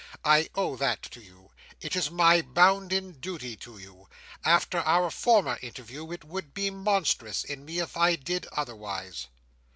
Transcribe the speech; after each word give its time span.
I 0.25 0.49
owe 0.55 0.75
that 0.77 1.03
to 1.11 1.21
you. 1.23 1.51
It 1.79 1.95
is 1.95 2.09
my 2.09 2.41
bounden 2.41 3.19
duty 3.19 3.55
to 3.57 3.77
you. 3.77 4.09
After 4.43 4.79
our 4.79 5.11
former 5.11 5.59
interview, 5.61 6.11
it 6.11 6.23
would 6.23 6.55
be 6.55 6.71
monstrous 6.71 7.43
in 7.43 7.65
me 7.65 7.77
if 7.77 7.95
I 7.95 8.15
did 8.15 8.47
otherwise." 8.51 9.27